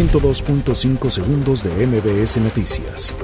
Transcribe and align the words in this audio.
102.5 0.00 1.10
segundos 1.10 1.62
de 1.62 1.86
MBS 1.86 2.38
Noticias. 2.38 3.14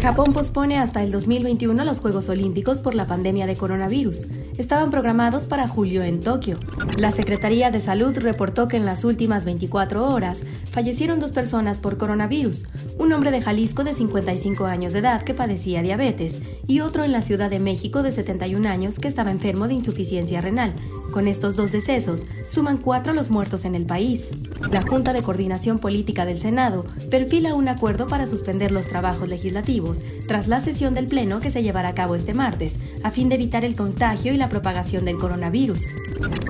Japón 0.00 0.32
pospone 0.32 0.78
hasta 0.78 1.02
el 1.02 1.10
2021 1.10 1.84
los 1.84 1.98
Juegos 1.98 2.28
Olímpicos 2.28 2.80
por 2.80 2.94
la 2.94 3.08
pandemia 3.08 3.48
de 3.48 3.56
coronavirus. 3.56 4.28
Estaban 4.58 4.92
programados 4.92 5.46
para 5.46 5.66
julio 5.66 6.04
en 6.04 6.20
Tokio. 6.20 6.56
La 6.98 7.10
Secretaría 7.10 7.72
de 7.72 7.80
Salud 7.80 8.16
reportó 8.16 8.68
que 8.68 8.76
en 8.76 8.84
las 8.84 9.02
últimas 9.02 9.44
24 9.44 10.08
horas 10.08 10.42
fallecieron 10.70 11.18
dos 11.18 11.32
personas 11.32 11.80
por 11.80 11.98
coronavirus, 11.98 12.66
un 12.98 13.12
hombre 13.12 13.32
de 13.32 13.42
Jalisco 13.42 13.82
de 13.82 13.94
55 13.94 14.66
años 14.66 14.92
de 14.92 15.00
edad 15.00 15.22
que 15.22 15.34
padecía 15.34 15.82
diabetes 15.82 16.38
y 16.68 16.78
otro 16.78 17.02
en 17.02 17.10
la 17.10 17.22
Ciudad 17.22 17.50
de 17.50 17.58
México 17.58 18.04
de 18.04 18.12
71 18.12 18.68
años 18.68 19.00
que 19.00 19.08
estaba 19.08 19.32
enfermo 19.32 19.66
de 19.66 19.74
insuficiencia 19.74 20.40
renal. 20.40 20.72
Con 21.10 21.26
estos 21.26 21.56
dos 21.56 21.72
decesos, 21.72 22.26
suman 22.48 22.76
cuatro 22.76 23.14
los 23.14 23.30
muertos 23.30 23.64
en 23.64 23.74
el 23.74 23.86
país. 23.86 24.30
La 24.70 24.82
Junta 24.82 25.12
de 25.12 25.22
Coordinación 25.22 25.78
Política 25.78 26.26
del 26.26 26.38
Senado 26.38 26.84
perfila 27.10 27.54
un 27.54 27.68
acuerdo 27.68 28.06
para 28.06 28.26
suspender 28.26 28.72
los 28.72 28.86
trabajos 28.86 29.28
legislativos 29.28 30.00
tras 30.26 30.48
la 30.48 30.60
sesión 30.60 30.92
del 30.94 31.06
Pleno 31.06 31.40
que 31.40 31.50
se 31.50 31.62
llevará 31.62 31.88
a 31.88 31.94
cabo 31.94 32.14
este 32.14 32.34
martes, 32.34 32.76
a 33.02 33.10
fin 33.10 33.28
de 33.28 33.36
evitar 33.36 33.64
el 33.64 33.74
contagio 33.74 34.34
y 34.34 34.36
la 34.36 34.50
propagación 34.50 35.04
del 35.06 35.16
coronavirus. 35.16 35.86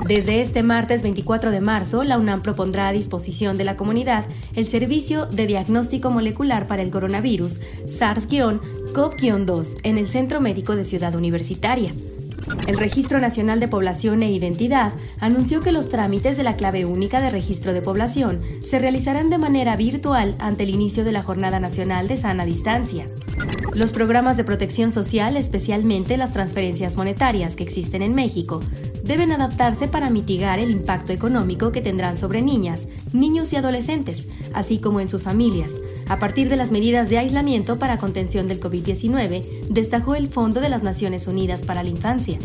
Desde 0.06 0.40
este 0.40 0.62
martes 0.62 1.02
24 1.02 1.50
de 1.50 1.60
marzo, 1.60 2.02
la 2.02 2.18
UNAM 2.18 2.42
propondrá 2.42 2.88
a 2.88 2.92
disposición 2.92 3.58
de 3.58 3.64
la 3.64 3.76
comunidad 3.76 4.24
el 4.56 4.66
servicio 4.66 5.26
de 5.26 5.46
diagnóstico 5.46 6.10
molecular 6.10 6.66
para 6.66 6.82
el 6.82 6.90
coronavirus 6.90 7.60
SARS-CoV-2 7.86 9.80
en 9.82 9.98
el 9.98 10.08
Centro 10.08 10.40
Médico 10.40 10.74
de 10.74 10.84
Ciudad 10.84 11.14
Universitaria. 11.14 11.92
El 12.66 12.76
Registro 12.76 13.18
Nacional 13.18 13.60
de 13.60 13.68
Población 13.68 14.22
e 14.22 14.30
Identidad 14.30 14.92
anunció 15.20 15.60
que 15.60 15.72
los 15.72 15.88
trámites 15.88 16.36
de 16.36 16.44
la 16.44 16.56
clave 16.56 16.84
única 16.84 17.20
de 17.20 17.30
registro 17.30 17.72
de 17.72 17.82
población 17.82 18.40
se 18.66 18.78
realizarán 18.78 19.30
de 19.30 19.38
manera 19.38 19.76
virtual 19.76 20.34
ante 20.38 20.64
el 20.64 20.70
inicio 20.70 21.04
de 21.04 21.12
la 21.12 21.22
Jornada 21.22 21.60
Nacional 21.60 22.08
de 22.08 22.16
Sana 22.16 22.44
Distancia. 22.44 23.06
Los 23.74 23.92
programas 23.92 24.36
de 24.36 24.44
protección 24.44 24.92
social, 24.92 25.36
especialmente 25.36 26.16
las 26.16 26.32
transferencias 26.32 26.96
monetarias 26.96 27.54
que 27.56 27.64
existen 27.64 28.02
en 28.02 28.14
México, 28.14 28.60
deben 29.04 29.32
adaptarse 29.32 29.88
para 29.88 30.10
mitigar 30.10 30.58
el 30.58 30.70
impacto 30.70 31.12
económico 31.12 31.72
que 31.72 31.80
tendrán 31.80 32.18
sobre 32.18 32.42
niñas, 32.42 32.86
niños 33.12 33.52
y 33.52 33.56
adolescentes, 33.56 34.26
así 34.52 34.78
como 34.78 35.00
en 35.00 35.08
sus 35.08 35.22
familias, 35.22 35.72
a 36.08 36.18
partir 36.18 36.48
de 36.48 36.56
las 36.56 36.70
medidas 36.70 37.08
de 37.08 37.18
aislamiento 37.18 37.78
para 37.78 37.98
contención 37.98 38.48
del 38.48 38.60
COVID-19, 38.60 39.68
destacó 39.68 40.14
el 40.14 40.28
Fondo 40.28 40.60
de 40.60 40.68
las 40.68 40.82
Naciones 40.82 41.26
Unidas 41.26 41.62
para 41.62 41.82
la 41.82 41.90
Infancia. 41.90 42.38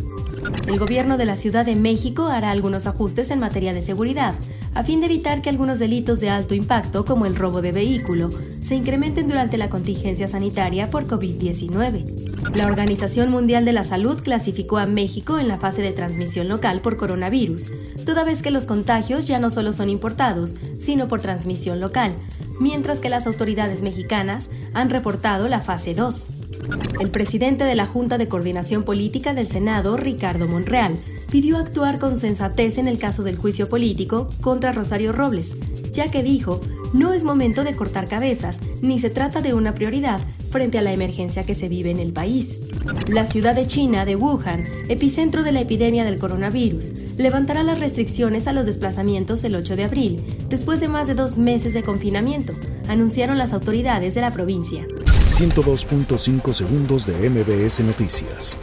El 0.67 0.78
gobierno 0.80 1.17
de 1.17 1.25
la 1.25 1.38
Ciudad 1.38 1.66
de 1.66 1.75
México 1.75 2.28
hará 2.28 2.52
algunos 2.52 2.88
ajustes 2.88 3.31
en 3.31 3.39
materia 3.39 3.73
de 3.73 3.81
seguridad, 3.81 4.36
a 4.75 4.83
fin 4.83 4.99
de 4.99 5.05
evitar 5.05 5.41
que 5.41 5.49
algunos 5.49 5.79
delitos 5.79 6.19
de 6.19 6.29
alto 6.29 6.55
impacto, 6.55 7.05
como 7.05 7.25
el 7.25 7.35
robo 7.35 7.61
de 7.61 7.71
vehículo, 7.71 8.29
se 8.61 8.75
incrementen 8.75 9.27
durante 9.27 9.57
la 9.57 9.69
contingencia 9.69 10.27
sanitaria 10.27 10.89
por 10.89 11.05
COVID-19. 11.05 12.55
La 12.55 12.67
Organización 12.67 13.29
Mundial 13.29 13.66
de 13.66 13.73
la 13.73 13.83
Salud 13.83 14.21
clasificó 14.21 14.77
a 14.77 14.85
México 14.85 15.39
en 15.39 15.47
la 15.47 15.59
fase 15.59 15.81
de 15.81 15.91
transmisión 15.91 16.49
local 16.49 16.81
por 16.81 16.97
coronavirus, 16.97 17.69
toda 18.05 18.23
vez 18.23 18.41
que 18.41 18.51
los 18.51 18.66
contagios 18.66 19.27
ya 19.27 19.39
no 19.39 19.49
solo 19.49 19.73
son 19.73 19.89
importados, 19.89 20.55
sino 20.79 21.07
por 21.07 21.21
transmisión 21.21 21.79
local, 21.79 22.13
mientras 22.59 22.99
que 22.99 23.09
las 23.09 23.27
autoridades 23.27 23.81
mexicanas 23.81 24.49
han 24.73 24.89
reportado 24.89 25.47
la 25.47 25.61
fase 25.61 25.94
2. 25.94 26.27
El 26.99 27.11
presidente 27.11 27.63
de 27.63 27.75
la 27.75 27.85
Junta 27.85 28.17
de 28.17 28.27
Coordinación 28.27 28.83
Política 28.83 29.33
del 29.33 29.47
Senado, 29.47 29.97
Ricardo 29.97 30.47
Monreal, 30.47 30.97
pidió 31.34 31.58
actuar 31.58 31.98
con 31.98 32.16
sensatez 32.16 32.78
en 32.78 32.88
el 32.88 33.00
caso 33.00 33.23
del 33.23 33.38
juicio 33.38 33.67
político 33.67 34.30
contra 34.39 34.72
Rosario 34.72 35.12
Robles, 35.12 35.56
ya 35.92 36.12
que 36.12 36.22
dijo, 36.22 36.62
no 36.94 37.12
es 37.12 37.23
momento 37.23 37.64
de 37.64 37.75
cortar 37.75 38.08
cabezas, 38.08 38.59
ni 38.84 39.00
se 39.00 39.09
trata 39.09 39.42
de 39.42 39.56
una 39.56 39.73
prioridad 39.73 40.20
frente 40.52 40.78
a 40.78 40.84
la 40.84 40.92
emergencia 40.92 41.42
que 41.42 41.56
se 41.56 41.70
vive 41.70 41.90
en 41.90 41.98
el 41.98 42.14
país. 42.14 42.59
La 43.08 43.25
ciudad 43.25 43.56
de 43.56 43.66
China 43.66 44.06
de 44.06 44.16
Wuhan, 44.16 44.63
epicentro 44.90 45.41
de 45.41 45.53
la 45.53 45.62
epidemia 45.62 46.06
del 46.06 46.19
coronavirus, 46.19 46.91
levantará 47.18 47.63
las 47.63 47.80
restricciones 47.80 48.46
a 48.46 48.53
los 48.53 48.68
desplazamientos 48.68 49.44
el 49.44 49.56
8 49.56 49.75
de 49.75 49.86
abril, 49.86 50.22
después 50.50 50.81
de 50.81 50.88
más 50.88 51.07
de 51.07 51.16
dos 51.16 51.40
meses 51.40 51.74
de 51.74 51.81
confinamiento, 51.81 52.53
anunciaron 52.88 53.40
las 53.40 53.53
autoridades 53.53 54.13
de 54.13 54.22
la 54.22 54.30
provincia. 54.30 54.86
102.5 55.30 56.53
segundos 56.53 57.07
de 57.07 57.28
MBS 57.28 57.80
Noticias. 57.80 58.59